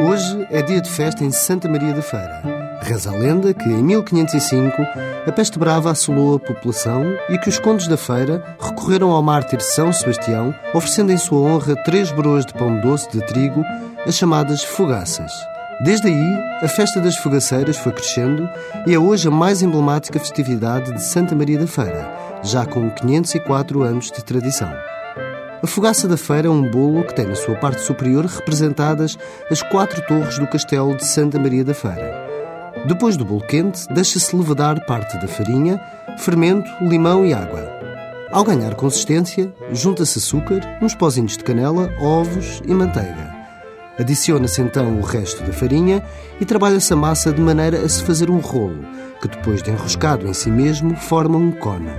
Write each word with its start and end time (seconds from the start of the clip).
Hoje 0.00 0.46
é 0.50 0.60
dia 0.60 0.80
de 0.80 0.90
festa 0.90 1.24
em 1.24 1.30
Santa 1.30 1.68
Maria 1.68 1.94
da 1.94 2.02
Feira. 2.02 2.42
Reza 2.82 3.10
a 3.10 3.14
lenda 3.14 3.54
que, 3.54 3.68
em 3.68 3.82
1505, 3.82 4.82
a 5.26 5.32
peste 5.32 5.58
brava 5.58 5.90
assolou 5.90 6.36
a 6.36 6.38
população 6.38 7.04
e 7.30 7.38
que 7.38 7.48
os 7.48 7.58
condes 7.58 7.88
da 7.88 7.96
feira 7.96 8.56
recorreram 8.60 9.10
ao 9.10 9.22
mártir 9.22 9.60
São 9.60 9.92
Sebastião, 9.92 10.54
oferecendo 10.74 11.12
em 11.12 11.16
sua 11.16 11.40
honra 11.40 11.74
três 11.84 12.12
broas 12.12 12.44
de 12.44 12.52
pão 12.52 12.80
doce 12.80 13.10
de 13.10 13.24
trigo, 13.26 13.64
as 14.06 14.16
chamadas 14.16 14.62
fogaças. 14.62 15.32
Desde 15.82 16.08
aí, 16.08 16.38
a 16.62 16.68
festa 16.68 17.00
das 17.00 17.16
fogaceiras 17.16 17.76
foi 17.76 17.92
crescendo 17.92 18.48
e 18.86 18.94
é 18.94 18.98
hoje 18.98 19.28
a 19.28 19.30
mais 19.30 19.62
emblemática 19.62 20.20
festividade 20.20 20.92
de 20.92 21.02
Santa 21.02 21.34
Maria 21.34 21.58
da 21.58 21.66
Feira, 21.66 22.40
já 22.42 22.66
com 22.66 22.90
504 22.90 23.82
anos 23.82 24.10
de 24.10 24.22
tradição. 24.22 24.72
A 25.62 25.66
fogaça 25.66 26.06
da 26.06 26.18
feira 26.18 26.48
é 26.48 26.50
um 26.50 26.70
bolo 26.70 27.02
que 27.04 27.14
tem 27.14 27.26
na 27.26 27.34
sua 27.34 27.54
parte 27.54 27.80
superior 27.80 28.26
representadas 28.26 29.16
as 29.50 29.62
quatro 29.62 30.02
torres 30.06 30.38
do 30.38 30.46
castelo 30.46 30.94
de 30.94 31.04
Santa 31.06 31.38
Maria 31.38 31.64
da 31.64 31.72
Feira. 31.72 32.26
Depois 32.86 33.16
do 33.16 33.24
bolo 33.24 33.40
quente, 33.40 33.88
deixa-se 33.90 34.36
levedar 34.36 34.84
parte 34.84 35.18
da 35.18 35.26
farinha, 35.26 35.80
fermento, 36.18 36.70
limão 36.82 37.24
e 37.24 37.32
água. 37.32 37.66
Ao 38.30 38.44
ganhar 38.44 38.74
consistência, 38.74 39.50
junta-se 39.72 40.18
açúcar, 40.18 40.60
uns 40.82 40.94
pozinhos 40.94 41.38
de 41.38 41.44
canela, 41.44 41.90
ovos 42.00 42.60
e 42.66 42.74
manteiga. 42.74 43.34
Adiciona-se 43.98 44.60
então 44.60 44.98
o 44.98 45.02
resto 45.02 45.42
da 45.42 45.54
farinha 45.54 46.02
e 46.38 46.44
trabalha-se 46.44 46.92
a 46.92 46.96
massa 46.96 47.32
de 47.32 47.40
maneira 47.40 47.78
a 47.78 47.88
se 47.88 48.02
fazer 48.02 48.28
um 48.28 48.40
rolo, 48.40 48.84
que 49.22 49.28
depois 49.28 49.62
de 49.62 49.70
enroscado 49.70 50.28
em 50.28 50.34
si 50.34 50.50
mesmo 50.50 50.94
forma 50.96 51.38
um 51.38 51.50
cone. 51.50 51.90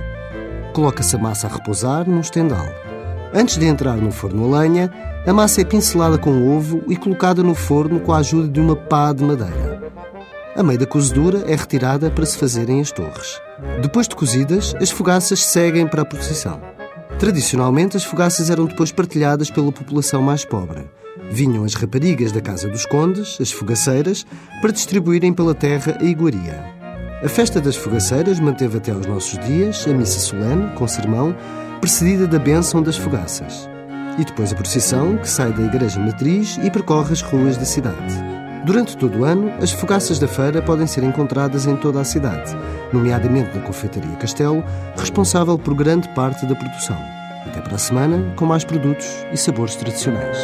Coloca-se 0.72 1.16
a 1.16 1.18
massa 1.18 1.48
a 1.48 1.50
repousar 1.50 2.08
num 2.08 2.20
estendal. 2.20 2.87
Antes 3.32 3.58
de 3.58 3.66
entrar 3.66 3.96
no 3.96 4.10
forno 4.10 4.54
a 4.54 4.60
lenha, 4.60 4.90
a 5.26 5.32
massa 5.32 5.60
é 5.60 5.64
pincelada 5.64 6.16
com 6.16 6.56
ovo 6.56 6.82
e 6.88 6.96
colocada 6.96 7.42
no 7.42 7.54
forno 7.54 8.00
com 8.00 8.12
a 8.12 8.18
ajuda 8.18 8.48
de 8.48 8.58
uma 8.58 8.74
pá 8.74 9.12
de 9.12 9.22
madeira. 9.22 9.92
A 10.56 10.62
meio 10.62 10.78
da 10.78 10.86
cozedura 10.86 11.44
é 11.46 11.54
retirada 11.54 12.10
para 12.10 12.24
se 12.24 12.38
fazerem 12.38 12.80
as 12.80 12.90
torres. 12.90 13.38
Depois 13.82 14.08
de 14.08 14.16
cozidas, 14.16 14.74
as 14.80 14.90
fogaças 14.90 15.44
seguem 15.44 15.86
para 15.86 16.02
a 16.02 16.06
procissão. 16.06 16.60
Tradicionalmente, 17.18 17.96
as 17.96 18.04
fogaças 18.04 18.48
eram 18.48 18.64
depois 18.64 18.90
partilhadas 18.90 19.50
pela 19.50 19.70
população 19.70 20.22
mais 20.22 20.44
pobre. 20.44 20.88
Vinham 21.30 21.64
as 21.64 21.74
raparigas 21.74 22.32
da 22.32 22.40
Casa 22.40 22.68
dos 22.68 22.86
Condes, 22.86 23.38
as 23.40 23.52
fogaceiras, 23.52 24.24
para 24.62 24.72
distribuírem 24.72 25.32
pela 25.32 25.54
terra 25.54 25.98
a 26.00 26.04
iguaria. 26.04 26.64
A 27.22 27.28
festa 27.28 27.60
das 27.60 27.76
fogaceiras 27.76 28.40
manteve 28.40 28.78
até 28.78 28.92
aos 28.92 29.04
nossos 29.04 29.38
dias 29.44 29.86
a 29.86 29.92
missa 29.92 30.20
solene, 30.20 30.72
com 30.74 30.86
sermão, 30.86 31.36
precedida 31.78 32.26
da 32.26 32.38
bênção 32.38 32.82
das 32.82 32.96
fogaças. 32.96 33.68
E 34.18 34.24
depois 34.24 34.52
a 34.52 34.56
procissão, 34.56 35.16
que 35.16 35.28
sai 35.28 35.52
da 35.52 35.62
Igreja 35.62 36.00
Matriz 36.00 36.58
e 36.62 36.70
percorre 36.70 37.12
as 37.12 37.22
ruas 37.22 37.56
da 37.56 37.64
cidade. 37.64 38.14
Durante 38.64 38.96
todo 38.96 39.20
o 39.20 39.24
ano, 39.24 39.52
as 39.62 39.70
fogaças 39.70 40.18
da 40.18 40.26
feira 40.26 40.60
podem 40.60 40.86
ser 40.86 41.04
encontradas 41.04 41.66
em 41.66 41.76
toda 41.76 42.00
a 42.00 42.04
cidade, 42.04 42.54
nomeadamente 42.92 43.56
na 43.56 43.62
Confeitaria 43.62 44.16
Castelo, 44.16 44.64
responsável 44.96 45.58
por 45.58 45.74
grande 45.74 46.08
parte 46.10 46.44
da 46.44 46.54
produção. 46.54 46.98
Até 47.46 47.60
para 47.60 47.76
a 47.76 47.78
semana, 47.78 48.34
com 48.36 48.44
mais 48.44 48.64
produtos 48.64 49.24
e 49.32 49.36
sabores 49.36 49.76
tradicionais. 49.76 50.36